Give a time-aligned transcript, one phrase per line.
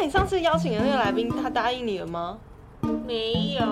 [0.00, 2.38] 那你上次邀请的那个来宾，他答应你了吗？
[3.04, 3.66] 没有，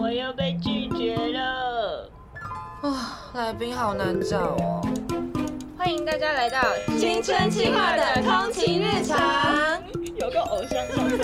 [0.00, 2.10] 我又被拒绝了。
[2.80, 4.80] 啊，来宾好难找哦。
[5.76, 6.62] 欢迎大家来到
[6.98, 9.18] 青春期化的通勤日常，
[10.14, 11.18] 有个偶像上身。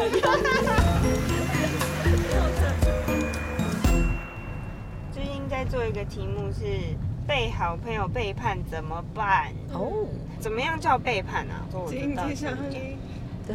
[5.10, 6.94] 最近在做一个题目是
[7.26, 9.50] 被好朋友背叛怎么办？
[9.72, 9.90] 哦，
[10.38, 11.64] 怎么样叫背叛啊？
[11.70, 12.52] 说我知道经济上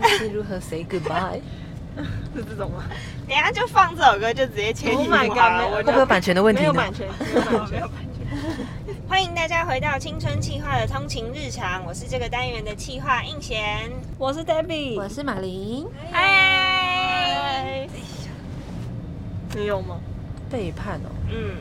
[0.01, 1.41] 但是如何 say goodbye？
[2.35, 2.83] 是这种吗？
[3.27, 5.57] 等下就放这首歌，就直接切题 Oh 目 my 好 god，了。
[5.57, 6.67] 没有我就会不会有版权的问题呢？
[6.67, 7.83] 没有版权，没有版权。
[9.07, 13.89] 欢迎大家回到青春气化的通勤日常，我是这个单元的气化应贤。
[14.17, 15.87] 我是 Debbie，我是马琳。
[16.11, 17.87] 嗨，
[19.55, 19.97] 你有吗？
[20.51, 21.55] 背叛哦，嗯，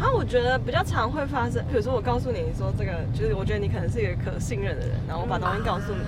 [0.00, 6.00] 啊，我觉得比较常会发生，比如说我告诉你说这个，就是我觉得你可能是一个可信任的人，然后我把东西告诉你，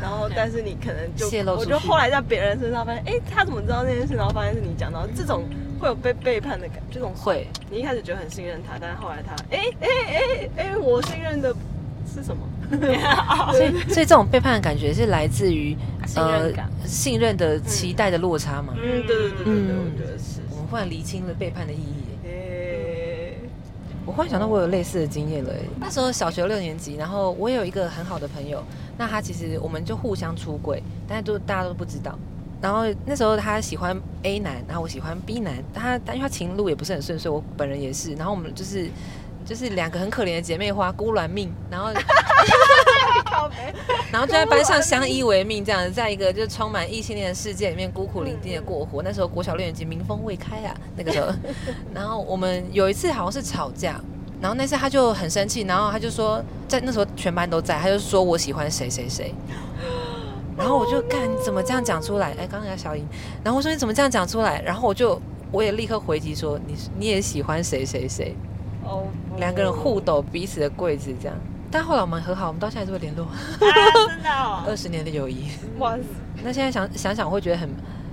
[0.00, 4.14] 然后但是你可能就泄露我就后来在别人身上发现，哎、他怎么知道这件事？
[4.14, 5.44] 然后发现是你讲，然后这种
[5.78, 7.46] 会有被背叛的感觉，这种会。
[7.70, 11.54] 你一开始觉得很信任他，但是后来他，哎哎哎哎，我信任的
[12.12, 12.42] 是什么？
[13.52, 15.76] 所以，所以这种背叛的感觉是来自于
[16.06, 18.74] 信任感信任的期待的落差嘛？
[18.76, 20.40] 嗯，对对对对对，嗯我觉得是。
[20.50, 22.04] 我们忽然厘清了背叛的意义
[24.06, 25.60] 我忽然想到，我有类似的经验了耶。
[25.78, 28.60] 那时候小学六年级，然后我也有一个很好的朋友，
[29.00, 32.18] 那他其实我们就互相出轨，但是都大家都不知道。
[32.60, 38.90] 然后那时候他喜欢 A 男，然后我喜欢 B 男，他但因为他情路也不是很顺遂，我本人也是，然后我们就是
[39.46, 41.90] 就是两个很可怜的姐妹花，孤鸾命，然后
[44.12, 49.02] 然后就在班上相依为命，这样子，在一个就是充满异性恋的世界里面孤苦伶仃的过活。
[49.02, 51.28] 那时候国小六年级，民风未开啊，那个时候。
[51.94, 53.98] 然后我们有一次好像是吵架，
[54.40, 59.34] 然后那次他就很生气，然后他就说，在那时候全班都在，他就说我喜欢谁谁谁。
[60.56, 62.34] 然后我就干，你怎么这样讲出来？
[62.38, 63.06] 哎，刚刚小英，
[63.42, 64.60] 然后我说你怎么这样讲出来？
[64.62, 68.34] 然后我就我也立刻回击说，你你也喜欢谁谁谁？
[68.84, 69.04] 哦，
[69.38, 71.36] 两个人互抖彼此的柜子这样。
[71.70, 75.46] 但后来我们和好，我们到现在还是会联络，啊，真的哦， 二十年的友谊。
[75.78, 76.02] 哇塞，
[76.42, 77.70] 那现在想想想，我会觉得很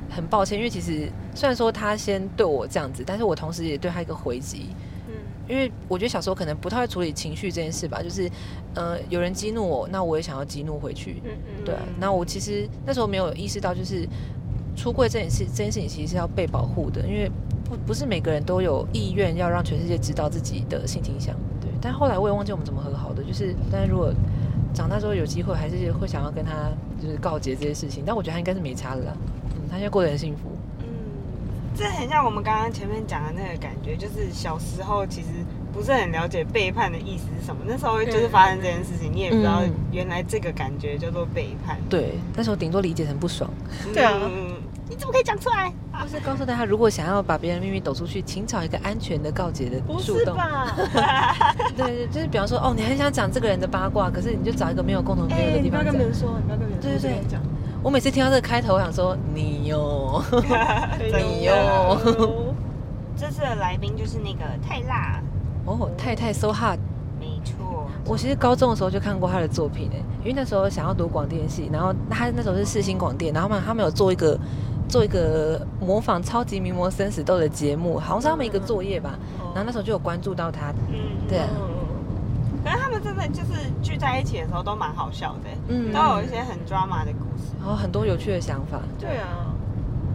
[0.10, 4.70] 很抱歉，因为其实虽然说他先对我这样子，但是我同时也对他一个回击。
[5.48, 8.30] 嗯因为我觉得小时候可能不太会处理情绪这件事吧，就是
[8.76, 11.22] 呃有人激怒我，那我也想要激怒回去。
[11.24, 14.08] 嗯嗯，对啊，那我其实那时候没有意识到，就是
[14.76, 17.32] 出柜这件事，这件事情其实是要被保护的，因为
[17.64, 21.34] 不不是每个人都有意愿要让全世界知道自己的性倾向。
[21.62, 24.14] 对，但后来我也忘记我们怎么和好的，就是但是如果
[24.74, 26.52] 长大之后有机会，还是会想要跟他
[27.02, 29.14] 就是告诫这些事情，但我觉得他应该是没差的啦。
[29.56, 30.57] 嗯，他现在过得很幸福。
[31.78, 35.28] 嗯，这很像我们刚刚前面讲的那个感觉，就是小时候其实
[35.74, 41.78] 不是很了解背叛的意思是什么，那时候就是发生这件事情，你也不知道嗯原来这个感觉叫做背叛。
[41.90, 43.50] 对，那时候顶多理解成不爽，
[43.94, 44.56] 对啊嗯，
[44.90, 45.72] 你怎么可以讲出来？
[46.00, 50.26] 或是告诉大家，如果想要把别人秘密抖出去，请找一个安全的告解的不树洞。
[50.26, 50.76] 是吧？
[51.76, 55.94] 对对，就是比方说，哦，你很想讲这个人的八卦，可是你就找一个没有共同朋友的哎，你不要地方。
[55.94, 57.42] 跟别人说，你不要跟别人说，对对讲，
[57.88, 60.22] 我每次听到这个开头，我想说 你哟，
[61.00, 61.98] 你真哟，
[63.16, 65.22] 这次的来宾就是那个泰辣，
[65.64, 66.78] 哦，太太 so hot。
[67.18, 74.38] 没错，我其实高中的时候就看过他的作品诶，因为那时候想要读广电系，然后他那时候是世新广电，然后嘛他们有做一个
[74.90, 79.18] 做一个模仿超级名模生死斗的节目，好像是他们一个作业吧，
[79.56, 81.40] 然后那时候就有关注到他，嗯，对
[82.98, 87.54] 们真的就是聚在一起的时候都蛮好笑的，嗯都有一些很 drama 的故事。
[87.60, 88.80] 然后很多有趣的想法。
[89.00, 89.54] 对啊，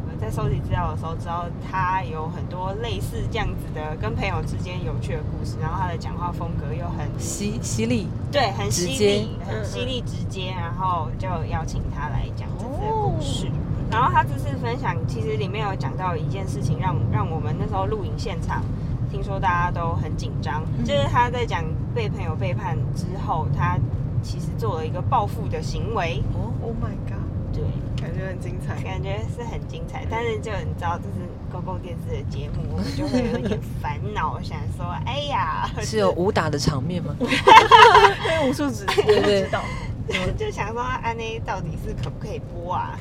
[0.06, 13.46] 我在收集资料的时候，知道他有很多类似这样子的跟朋友之间有趣的故事，然后他的讲话风格又很犀犀利，对，很犀利，很犀利直接，然后就邀请他来讲这次的故事。
[13.46, 13.52] 哦
[13.92, 18.62] 然后他这次分享，其实里面有讲到一件事情让，让我们那时候录影现场，
[19.10, 21.62] 听说大家都很紧张，嗯就是他在讲
[21.94, 23.78] 被朋友背叛之后，他
[24.22, 27.22] 其实做了一个报复的行为，哦，，Oh my god，
[27.52, 27.62] 对，
[28.00, 28.82] 感觉很精彩。
[28.82, 37.14] 感觉是很精彩，但是就你知道这是公共电视的节目，我们就会有一点 烦恼，想说，哎呀，是有武打的场面吗？
[37.20, 39.62] 因为武术指对对知道，
[40.36, 42.98] 就想说安内到底是可不可以播啊？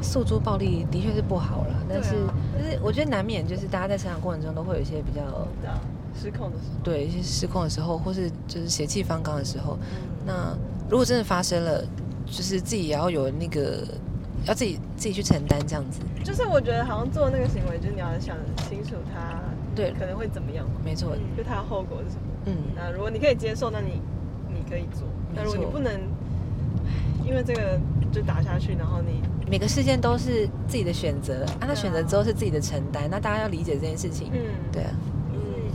[0.00, 5.20] 诉诸暴力的确是不好了，但是啊就是我觉得难免就是大家在成长过程中都会有一些比较
[6.14, 9.78] 失控的时候，对一些失控的时候，或是就是邪气方刚的时候。
[9.80, 10.08] 嗯。
[10.26, 10.56] 那
[10.88, 11.84] 如果真的发生了，
[12.26, 13.84] 就是自己也要有那个
[14.44, 16.00] 要自己自己去承担这样子。
[16.22, 18.36] 就是我觉得好像做那个行为，就是你要想
[18.68, 19.40] 清楚他
[19.74, 22.22] 对，可能会怎么样嘛，没错，就他的后果是什么。
[22.44, 24.00] 嗯，那如果你可以接受，那你
[24.48, 25.92] 你可以做；那如果你不能，
[27.26, 27.80] 因为这个
[28.12, 34.30] 就打下去，然后你你每个事件都是自己的选择，啊，那选择之后是自己的承担，那大家要理解这件事情。
[34.32, 35.21] 嗯，对啊，嗯，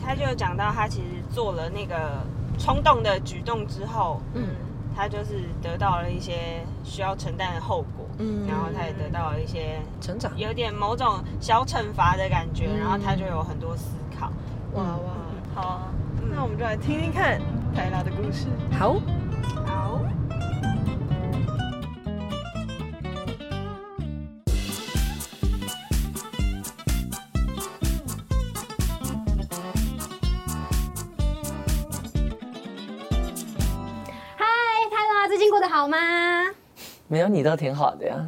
[0.08, 2.24] 他就有讲到他其实做了那个
[2.58, 4.46] 冲动的举动之后，嗯
[4.96, 10.32] 他就是得到了一些需要承担的后果，嗯然后他也得到了一些成长。
[10.38, 14.32] 有点某种小惩罚的感觉，嗯然后他就有很多思考。
[14.74, 15.14] 哇哇，
[15.54, 15.88] 好啊，
[16.34, 17.40] 那我们就来听听看
[17.76, 18.48] 泰拉的故事。
[18.72, 18.96] 好，
[35.78, 35.98] 好吗？
[37.08, 38.26] 没有你都挺好的呀，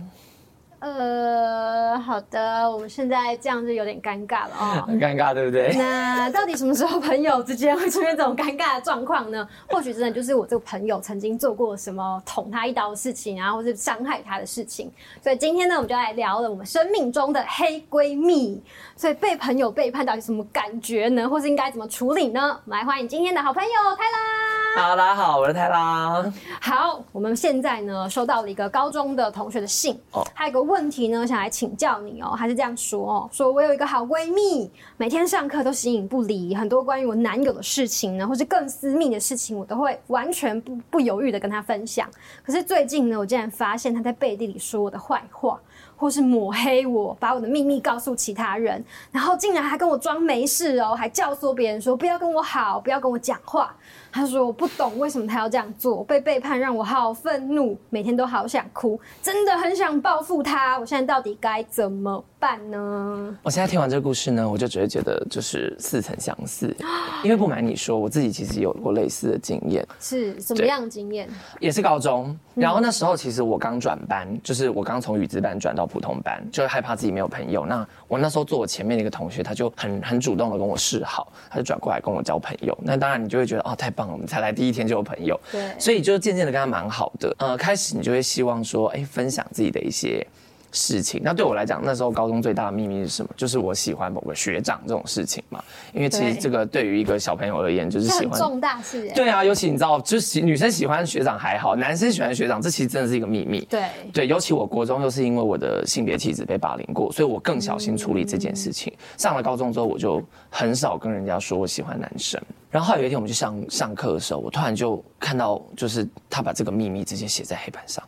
[0.81, 4.85] 呃，好的，我们现在这样就有点尴尬了哦。
[4.85, 5.73] 很尴尬，对不对？
[5.75, 9.49] 那到底什么时候朋友之间会出现这种尴尬的状况呢？
[9.67, 14.91] 或许真的就是我这个朋友曾经做过什么捅他一刀的事情啊，或是伤害他的事情。
[15.19, 18.61] 所以今天呢，我们就来聊了我们生命中的黑闺蜜。
[18.95, 21.27] 所以被朋友背叛到底什么感觉呢？
[21.27, 22.61] 或是应该怎么处理呢？
[22.65, 24.48] 我们来欢迎今天的好朋友泰拉。
[24.75, 26.31] 好，大家好，我是太郎。
[26.61, 32.29] 好，我们现在呢收到了一个高中的同学的信，哦还有个问题呢，想来请教你哦。
[32.37, 42.07] 还是这样说哦，说我有一个好闺蜜，每天上课都形影不离，很多关于我男友的事情呢，或是更私密的事情，我都会完全不不犹豫的跟她分享。
[42.45, 45.59] 可是最近呢，我竟然发现她在背地里说我的坏话。
[45.95, 48.81] 或是抹黑我，把我的秘密告诉其他人，
[49.11, 53.75] 然后竟然还跟我装没事哦，还教唆别人说不要跟我好，不要跟我讲话。
[54.11, 60.79] 他说我不懂为什么他要这样做，被背叛让我好愤怒，每天都好想哭，真的很想报复他。
[60.79, 63.37] 我现在到底该怎么办呢？
[63.43, 66.75] 我现在听完这个故事呢，我就只会觉得就是似曾相识，
[67.23, 71.29] 因为不瞒你说，我自己其实有过类似的经验，是什么样的经验？
[71.59, 72.37] 也是高中。
[72.55, 77.65] 然后那时候其实我刚转班，就是我刚从语资班转到普通班，就害怕自己没有朋友。
[77.65, 82.77] 那我那时候坐我前面的一个同学，他就很很主动的跟我示好，他就转过来跟我交朋友。
[82.81, 85.39] 那当然你就会觉得哦，太棒了，我们才来第一天就有朋友。
[85.51, 87.33] 对所以就渐渐的跟他蛮好的。
[87.39, 90.25] 呃，开始你就会希望说，哎，分享自己的一些
[90.71, 91.21] 事情。
[91.23, 93.29] 那对我来讲，那时候高中最大的秘密是什么？
[93.35, 95.63] 就是我喜欢某个学长这种事情嘛。
[95.93, 98.39] 因为其实这个对于一个小朋友而言，就是喜欢。
[98.39, 99.13] 重大事哎。
[99.13, 103.61] 对啊，尤其你知道，就是女生喜欢学长还好，男生喜欢学长，这其实真的是一个秘密。
[103.69, 103.83] 对
[104.13, 108.93] 对，尤其我国中又是因为我的性别气质被霸凌过，所以我更小心处理这件事情。
[109.17, 112.39] 上了高中之后，我就很少跟人家说我喜欢男生。
[112.69, 118.03] 然后有一天我们去上上课的时候，我突然就看到，就是他把这个秘密直接写在黑板上，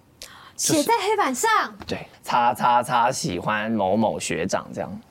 [0.61, 1.49] 写在黑板上。
[1.87, 5.01] 对，叉叉叉喜欢某某学长这样。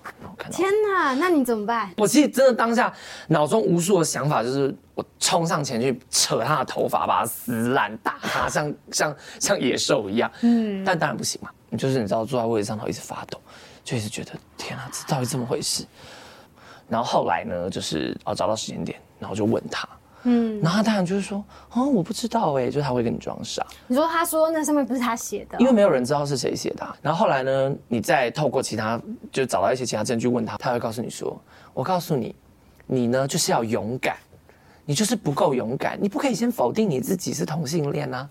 [0.50, 1.90] 天哪，那你怎么办？
[1.96, 2.92] 我其实真的当下
[3.28, 10.30] 脑中无数的想法，就是我冲上前去扯他的头发，把他撕烂，打他，像像像野兽一样。
[10.42, 13.40] 嗯，但当然不行嘛，就是你知道坐在位置上头一直发抖，
[13.84, 15.84] 就一直觉得天啊，这到底怎么回事？
[16.88, 19.88] 然后后来呢，就是哦找到时间点，然后就问他，
[20.24, 29.00] 嗯，然后他当然就是说，哦，我不知道哎，就是他会跟你装傻，你说他说那上面不是他写的哦，因为没有人知道是谁写的啊、然后后来呢，你再透过其他，
[29.32, 31.40] 就找到一些其他证据问他，他会告诉你说
[31.72, 32.34] ：“我告诉你，
[32.86, 34.16] 你呢就是要勇敢，
[34.84, 38.28] 你就是不够勇敢，你不可以先否定你自己是同性恋啊，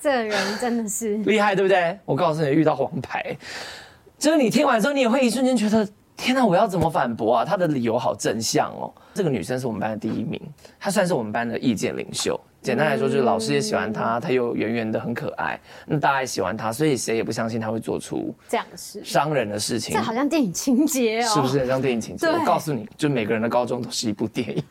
[0.00, 1.18] 这个人真的是。
[1.18, 1.96] 厉害对不对？
[2.04, 3.36] 我告诉你，遇到黄牌，
[4.18, 5.88] 就是你听完之后，你也会一瞬间觉得。”
[6.18, 6.44] 天哪！
[6.44, 7.44] 我要怎么反驳啊？
[7.44, 8.92] 他的理由好正向哦。
[9.14, 10.38] 这个女生是我们班的第一名，
[10.78, 12.38] 她算是我们班的意见领袖。
[12.60, 20.02] 简单来说，就是老师也喜欢她，她又圆圆的很可爱，那大家也喜欢她，所以谁也不相信她会做出这样的事，伤人的事情这。
[20.02, 22.26] 好像电影情节哦，是不是很像电影情节？
[22.26, 24.62] 我告诉你，就每个人的高中都是一部电影。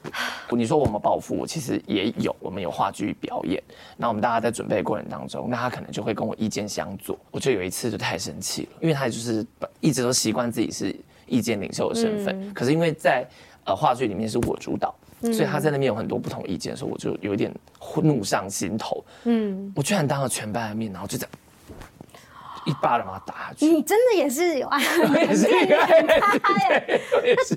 [0.49, 3.61] 你说我们报复，我其实也有，我们有话剧表演。
[3.95, 7.17] 那我们大家在准备的过程当中，那他可能就会跟我意见相左。
[7.31, 9.45] 我就有一次就太生气了，因为他就是
[9.79, 10.95] 一直都习惯自己是
[11.27, 13.27] 意见领袖的身份，可是因为在
[13.65, 14.93] 呃话剧里面是我主导。
[15.19, 17.51] 所以他在那边有很多不同意见的时候，我就有一点
[18.03, 19.03] 怒上心头。
[19.23, 21.31] 嗯，我居然当着全班的面，然后就这样
[22.67, 23.65] 一巴掌把他打下去。
[23.65, 24.77] 你真的也是有啊，
[25.09, 25.65] 我也是一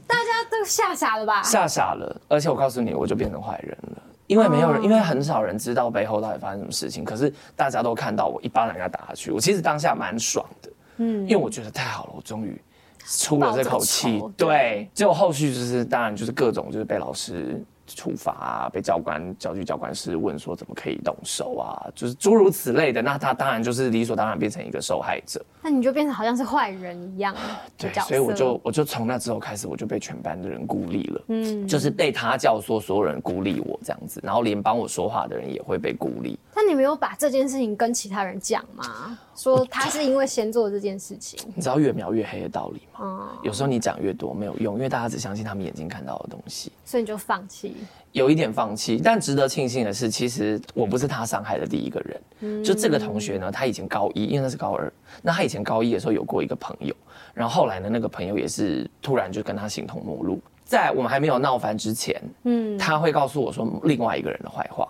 [0.06, 1.42] 大家都吓傻了吧？
[1.42, 4.02] 吓傻了，而且我告诉你，我就变成坏人了。
[4.26, 9.30] 因为没有人，因为很少人知道背后到底发生什么事情，可是大家都看到我一巴掌给他打下去。
[9.30, 12.58] 我其实当下蛮爽的，嗯，因为我觉得太好了，我终于
[13.06, 14.22] 出了这口气。
[14.36, 17.62] 对，结果后续就是当然就是各种就是被老师
[17.96, 23.02] 处罚啊，被教官教具教官是问说怎么可以动手啊，就是诸如此类的。
[23.02, 25.44] 那他当然就是理所当然变成一个受害者。
[25.62, 27.40] 那你就变成好像是坏人一样的
[27.76, 27.92] 对。
[28.02, 31.22] 所以我就我就从那之后开始，我就被全班的人孤立了。
[31.28, 36.38] 嗯，就是被他教唆，所有人孤立我这样子，然后连帮我说话的人也会被孤立。
[36.54, 39.18] 那你没有把这件事情跟其他人讲吗？
[39.36, 41.38] 说他是因为先做这件事情。
[41.54, 43.00] 你知道越描越黑的道理吗？
[43.02, 46.72] 嗯，有时候你讲越多没有用，因为大家只相信他们眼睛看到的东西。
[46.84, 47.76] 所以你就放弃。
[48.12, 52.64] 有一点放弃，但值得庆幸的是，其实我不是他伤害的第一个人。
[52.64, 56.94] 就这个同学呢，他以前高一，因为那是高二，那他以前高一的时候有过一个朋友，
[57.32, 60.40] 然后后来呢，那个朋友也是突然就跟他形同陌路。
[60.64, 64.88] 在我们还没有闹翻之前，嗯，他会告诉我说另外一个人的坏话，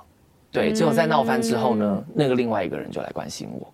[0.52, 3.72] 对，结果在闹翻之后呢，那个另外一个人就来关心我，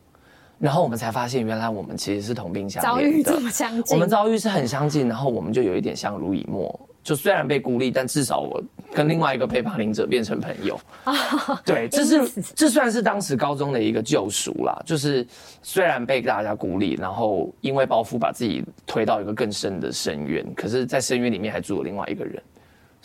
[0.58, 6.78] 然后我们才发现，原来我们其实是同病相遭怜的遇这么相近，我们遭遇是很相近，然后我们就有一点相濡以沫。
[7.02, 8.60] 就虽然被孤立，但至少我
[8.92, 10.76] 跟另外一个被霸凌者变成朋友。
[11.64, 14.76] 对，这是这算是当时高中的一个救赎啦。
[14.84, 15.24] 就是
[15.62, 22.42] 虽然被大家孤立，然后因为包袱把自己推到一个更深的深渊，可是，在深渊里面还住了另外一个人，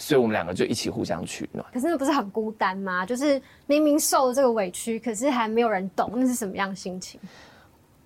[0.01, 1.63] 所以我们两个就一起互相取暖。
[1.71, 3.05] 可是那不是很孤单吗？
[3.05, 7.19] 就是明明受了这个委屈，可是还没有人懂，那是什么样的心情？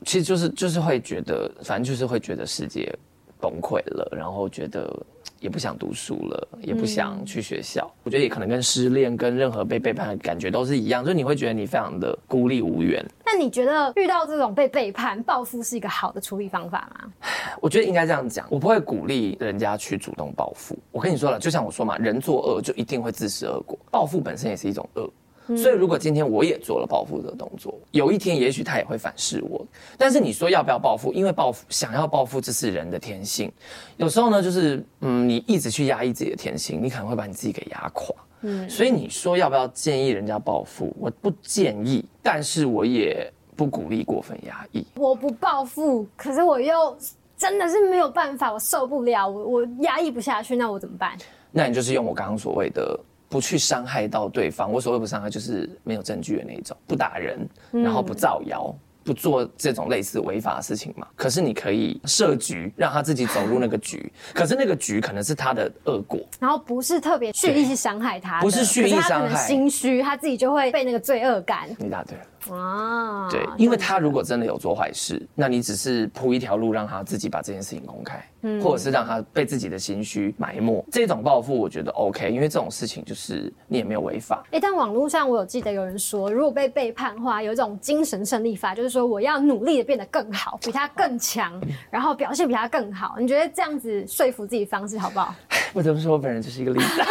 [0.03, 2.93] 其实就是就是会觉得，反正就是会觉得世界
[3.39, 5.04] 崩溃了，然后觉得
[5.45, 7.87] 也不想读书了，也不想去学校。
[8.01, 13.05] 我觉得也可能跟失恋、跟任何被背叛的感觉都是一样，就是你会觉得你非常的孤立无援。
[13.23, 17.11] 那你觉得遇到这种被背叛、报复是一个好的处理方法吗？
[17.61, 20.75] 我觉得应该这样讲，我不会鼓励人家去主动报复。
[20.91, 25.07] 我跟你说了，就像我说嘛，人作恶就一定会自食恶果，报复本身也是一种恶。
[25.47, 29.63] 所以，如果今天我也做了报复的动作，有一天也许他也会反噬我。
[29.95, 31.13] 但是你说要不要报复？
[31.13, 33.51] 因为报复想要报复，这是人的天性。
[33.97, 38.15] 有时候呢，就是嗯，你一直去压抑自己的天性，你可能会把你自己给压垮。
[38.41, 40.91] 嗯，所以你说要不要建议人家报复？
[40.99, 44.83] 我不建议，但是我也不鼓励过分压抑。
[44.95, 46.97] 我不报复，可是我又
[47.37, 51.15] 真的是没有办法，我受不了，我我压抑不下去，那我怎么办？
[51.51, 52.99] 那你就是用我刚刚所谓的。
[53.27, 61.07] 不去伤害到对方，我所谓不伤害就是没有证据的那一种，不打人，然后不造谣，不做这种类似违法的事情嘛。
[61.15, 69.29] 可是你可以设局，让他自己走入那个局， 可是那个局可能是他的恶果，然后不是特别蓄意去伤害他，不是蓄意伤害。
[69.29, 71.67] 能心虚，他自己就会被那个罪恶感。
[71.77, 72.23] 你答对了。
[72.53, 73.29] 啊。
[73.29, 78.23] 对，因为他如果真的有做坏事，那你只是铺一条路让他自己把这件事情公开，
[78.61, 80.83] 或者是让他被自己的心虚埋没。
[80.91, 84.43] 这种报复我觉得 OK，因为这种事情就是你也没有违法。
[84.51, 91.59] 哎、但网络上我有记得有人说，如果被背叛的话，有一种精神胜利法，就是说我要努力的变得更好，比他更强，
[91.89, 93.15] 然后表现比他更好。
[93.19, 95.33] 你觉得这样子说服自己方式好不好？
[95.73, 97.01] 不得不说，我本人就是一个例子。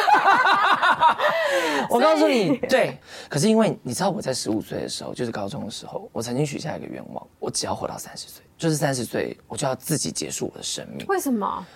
[1.91, 2.97] 我告诉你，对。
[3.29, 11.07] 可是因为你知道，我在十五岁的时候，就是高中的时候，我曾经许下一个愿望，我只要活到三十岁，就是三十岁，我就要自己结束我的生命。
[11.07, 11.66] 为什么？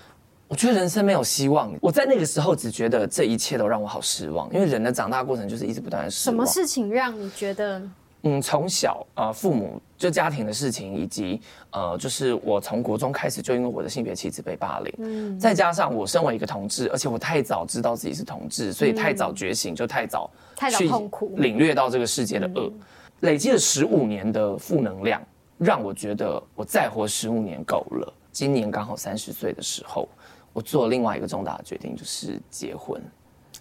[0.46, 1.74] 我觉得人生没有希望。
[1.80, 6.34] 我在那个时候只觉得这一切都让我好失望，因为人的长大过程就是一直不断的失望。
[6.34, 7.82] 什么事情让你觉得
[8.22, 11.40] 嗯，从小呃，父母就家庭的事情，以及
[11.70, 22.72] 呃，就是我从国中开始就因为我的性别气质被霸凌，嗯，再加上我身为一个同志，而且我太早知道自己是同志，所以太早觉醒，就太早太早去痛苦领略到这个世界的恶，
[23.20, 25.20] 累积了十五年的负能量，
[25.58, 28.14] 让我觉得我再活十五年够了。
[28.30, 30.08] 今年刚好三十岁的时候，
[30.52, 33.02] 我做了另外一个重大的决定，就是结婚。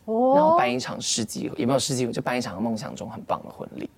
[0.06, 3.90] 然后办一场世纪，也没有世纪，我就办一场梦想中很棒的婚礼。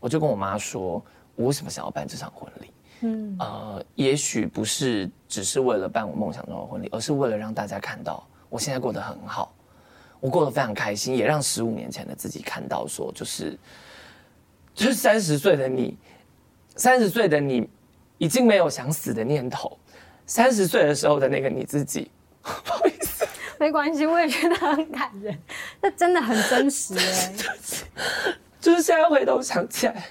[0.00, 1.02] 我就跟我妈说，
[1.36, 2.70] 我为什么想要办这场婚礼？
[3.02, 9.54] 嗯，呃，也许不是只是为了办我梦想中的婚礼，而是为了让大家看到我现在过得很好，
[10.18, 13.56] 我过得非常开心，也让十五年前的自己看到，说就是，
[14.78, 15.96] 就是三十岁的你，
[16.76, 17.68] 三十岁的你
[18.16, 19.76] 已经没有想死的念头，
[20.24, 22.08] 三十岁的时候的那个你自己，
[22.40, 23.26] 不好意思。
[23.58, 24.06] 没关系？
[24.06, 25.36] 我也觉得很感人，
[25.82, 27.34] 那真的很真实 哎。
[28.60, 30.06] 就是现在回头想起来，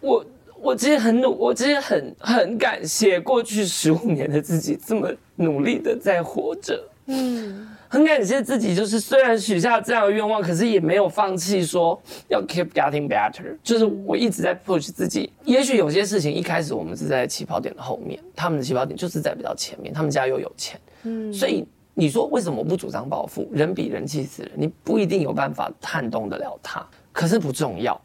[0.00, 0.24] 我
[0.60, 11.96] 我其实很努，我其实很很感谢过去十五年的自己这么努力的在活着，嗯，很感谢自己，就是虽然许下这样的愿望，可是也没有放弃说
[12.28, 15.32] 要 keep getting better，就是我一直在 push 自己。
[15.44, 21.64] 也许有些事情一开始我们是在起跑点的后面，他们的起跑点就是在比较前面，他们家又有钱，嗯，所以。
[21.96, 23.48] 你说为什么不主张暴富？
[23.52, 26.84] 人比人气死人，你不一定有办法撼动得了他。
[27.12, 27.96] 可是不重要，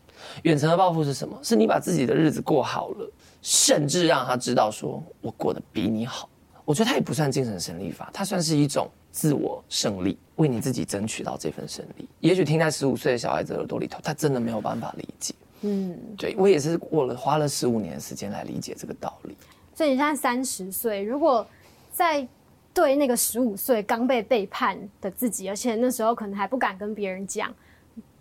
[0.43, 1.35] 远程的暴富是什么？
[1.41, 6.29] 是你把自己的日子过好了，甚至让他知道说我过得比你好，
[6.65, 12.07] 我觉得他也不算精神胜利法，他算是一种自我胜利，为你自己争取到这份胜利。
[12.19, 15.33] 也许听在十五岁的小孩子耳朵里头，他真的没有办法理解。
[15.61, 19.35] 嗯，对我也是过了花了十五年的时间来理解这个道理。
[19.75, 21.45] 所以你现在三十岁，如果
[21.91, 22.25] 在
[22.73, 27.53] 对那个十五岁刚被背叛的自己，而且那时候可能还不敢跟别人讲，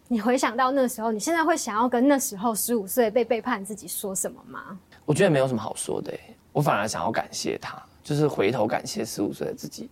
[0.09, 4.79] 你回想到那时候，你现在会想要跟那时候十五岁被背叛自己说什么吗？
[5.05, 9.89] 我觉得没有什么好说的、欸，我反而想要感谢他，就是回头感谢十五岁的自己。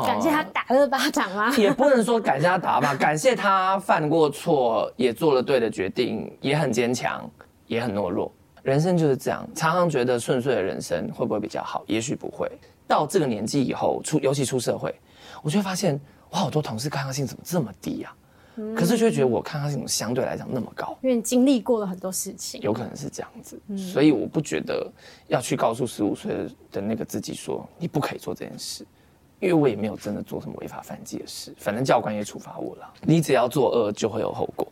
[0.00, 1.54] 呃感谢他打了巴掌吗？
[1.58, 7.28] 也不能说感谢他打吧， 感谢他犯过错，也做了对的决定，也很坚强，
[7.66, 8.32] 也很懦弱。
[8.62, 11.84] 人生就是这样，常常觉得顺遂的人生会不会比较好？
[11.86, 12.50] 也许不会。
[12.88, 14.94] 到这个年纪以后，出尤其出社会，
[15.42, 16.00] 我就会发现，
[16.30, 18.14] 我好多同事抗压性怎么这么低啊？
[18.74, 20.96] 可是就会觉得我抗压性怎么相对来讲那么高？
[21.02, 22.60] 因为你经历过了很多事情。
[22.62, 24.90] 有可能是这样子，所以我不觉得
[25.28, 26.34] 要去告诉十五岁
[26.72, 28.86] 的那个自己说你不可以做这件事，
[29.38, 32.90] 因为我也没有真的做什么违法犯纪的事，反正教官也处罚我了。
[33.02, 34.66] 你只要作恶就会有后果，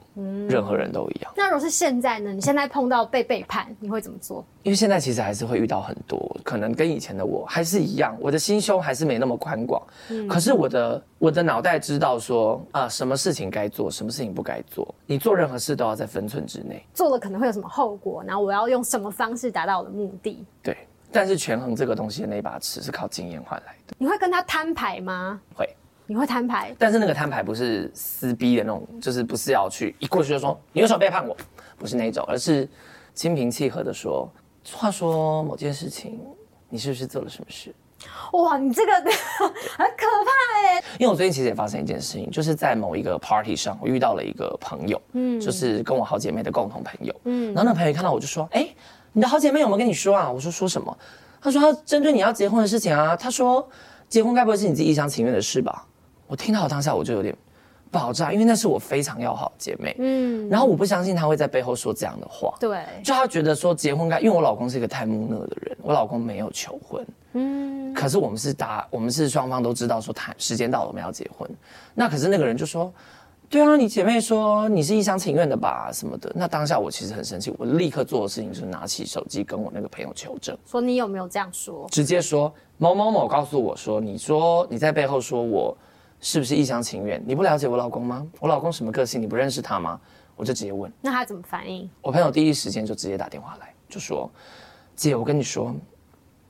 [0.48, 1.32] 任何人都一样。
[1.36, 2.32] 那如果是现在呢？
[2.32, 4.44] 你现在碰到被背叛，你会怎么做？
[4.62, 9.82] 因为现在其实还是会遇到很多，可能跟以前的我还是一样，我的心胸还是没那么宽广。
[10.28, 14.94] 可是我的我的脑袋知道说啊，什么事情该做，什么事情不该做。
[15.04, 16.82] 你做任何事都要在分寸之内。
[16.94, 18.24] 做了可能会有什么后果？
[18.26, 20.42] 然后我要用什么方式达到我的目的？
[20.62, 20.74] 对，
[21.14, 25.40] 但是权衡这个东西的那把尺是靠经验换来的，你会跟他摊牌吗？
[25.54, 25.68] 会。
[26.06, 26.74] 你会摊牌？
[26.78, 31.34] 但是那个摊牌不是撕逼的那种，就是不是要去一过去就说你有什么背叛我，
[31.78, 32.68] 不是那种，而是
[33.14, 34.30] 心平气和的说，
[34.74, 36.20] 话说某件事情，
[36.68, 37.74] 你是不是做了什么事？
[38.32, 38.92] 哇，你这个
[39.78, 40.84] 很可怕哎！
[40.98, 48.68] 因为我最近其实也发生一件事情，就是在某一个 party 上，我遇到了一个朋友，嗯，就是跟我好姐妹的共同朋友，嗯，然后那个朋友一看到我就说，哎、
[49.14, 50.30] 你的好姐妹有没有跟你说啊？
[50.30, 50.94] 我说说什么？
[51.40, 53.66] 她说她针对你要结婚的事情啊，她说
[54.08, 55.86] 结婚该不会是你自己一厢情愿的事吧？
[56.26, 57.34] 我听到当下我就有点
[57.90, 71.48] 爆炸，因为那是我非常要好的姐妹，嗯，然后我不相信她会在背后说这样的话，对，就她觉得说结婚该，因为我老公是一个太木讷的人，我老公没有求婚，嗯，可是我们是打，我们是双方都知道说谈时间到了我们要结婚，
[71.94, 72.92] 那可是那个人就说，
[73.54, 81.86] 对啊，你姐妹说你是一厢情愿的吧什么的，那当下我其实很生气，我立刻做的事情就是拿起手机跟我那个朋友求证，说你有没有这样说？
[81.88, 85.76] 直接说某某某告诉我说，你说你在背后说我
[86.18, 87.22] 是不是一厢情愿？
[87.24, 88.26] 你不了解我老公吗？
[88.40, 89.22] 我老公什么个性？
[89.22, 90.00] 你不认识他吗？
[90.34, 90.92] 我就直接问。
[91.00, 91.88] 那他怎么反应？
[92.02, 94.28] 我朋友第一时间就直接打电话来，就说
[94.96, 95.72] ：“姐，我跟你说，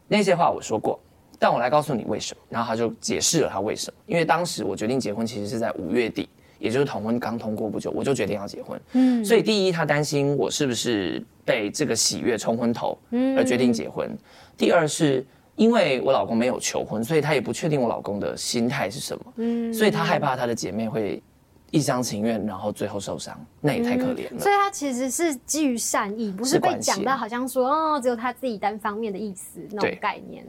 [0.09, 0.99] 那些话我说过，
[1.39, 4.01] 但我来告诉你为什么。”然后他就解释了他为什么。
[4.07, 6.27] 因为当时我决定结婚，其实是在五月底，
[6.65, 8.81] 也就是同婚刚通过不久，我就决定要结婚。
[8.95, 12.99] 嗯，所以第一，他担心我是不是被这个喜悦冲昏头，
[13.37, 14.09] 而决定结婚；
[14.57, 15.25] 第二是。
[15.57, 21.23] 因为我老公没有求婚，所以他也不确定我老公的心态是什么，嗯，所以他害怕他的姐妹会
[21.71, 24.41] 一厢情愿，然后最后受伤，那也太可怜了。
[24.41, 30.45] 所以他其实是基于善意，不是被讲到好像说哦，只有他自己单方面的意思那种概念。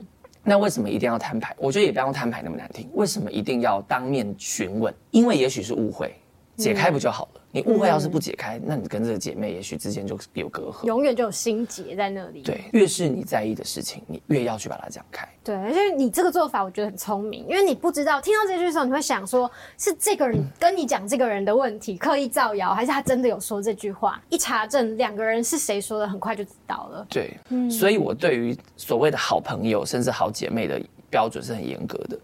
[0.47, 1.55] 那为什么一定要摊牌？
[1.57, 2.87] 我觉得也不要用摊牌那么难听。
[2.93, 4.93] 为什么一定要当面询问？
[5.09, 6.13] 因为也许是误会，
[6.55, 7.41] 解开不就好了？
[7.51, 10.85] 你误会要是不解开，那你跟这个姐妹也许之间就有隔阂。
[10.85, 12.41] 永远就有心结在那里。
[12.41, 15.25] 对，越是你在意的事情，你越要去把它讲开。
[15.41, 24.21] 对，而且你这个做法我觉得很聪明，因为你不知道听到这句的时候，你会想说，是这个人跟你讲这个人的问题，刻意造谣，还是他真的有说这句话？
[24.29, 27.07] 一查证，两个人是谁说的，很快就知道了。
[27.09, 32.19] 对，嗯所以我对于所谓的好朋友甚至好姐妹的标准是很严格的。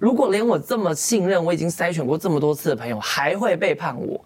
[0.00, 4.24] 如果连我这么信任，我已经筛选过这么多次的朋友，还会背叛我，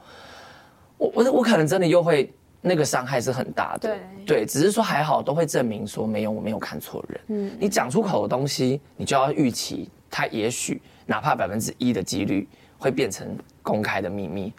[0.97, 3.99] 我我我可能真的又会那个伤害是很大的。
[4.25, 7.21] 对只是说还好都会证明说没有，我没有看错人。
[7.27, 14.53] 嗯，你讲出口的东西，你就要预期它也许哪怕百分之一的几率会变成公开的秘密。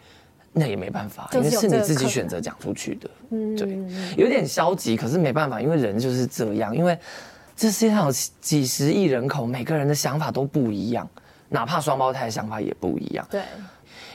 [0.58, 3.10] 那也没办法，因为是你自己选择讲出去的。
[3.30, 3.78] 嗯，对，
[4.16, 6.74] 有点消极，可是没办法，因为人就是这样。
[6.74, 6.98] 因为
[7.56, 11.08] 这世界上有几十亿人口，每个人的想法都不一样，
[11.48, 13.26] 哪怕双胞胎的想法也不一样。
[13.30, 13.42] 对，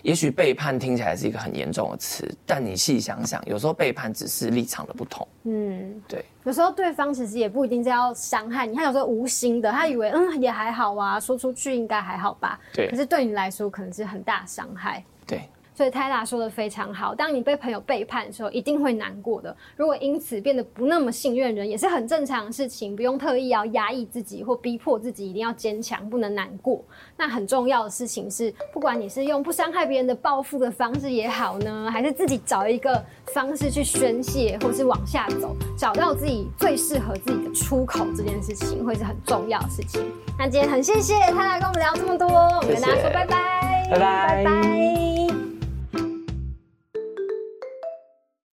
[0.04, 5.28] 也许背叛听起来是一个很严重的词，但你细想想，有时候背叛只是立场的不同。
[5.46, 12.60] 嗯，对，有时候对方其实也不一定是要伤害你，他有时候无心的，他以为嗯也还好啊，说出去应该还好吧。
[12.72, 15.04] 对可是对你来说可能是很大伤害。
[15.26, 19.56] 对，所以泰拉说的非常好，当你被朋友背叛的时候，一定会难过的。
[19.76, 26.84] 如果因此变得不那么信任人，也是很正常的事情，不用特意要压抑自己或逼迫自己一定要坚强，不能难过。
[27.18, 33.04] 那很重要的事情是，不管你是用不伤害别人的报复的方式也好呢，还是自己找一个
[33.34, 40.02] 方式去宣泄，或是往下走，找到自己最适合自己的出口，这件事情会是很重要的事情。
[40.38, 45.41] 那今天很谢谢泰拉跟我们聊这么多，我们跟大家说拜拜，拜拜拜拜。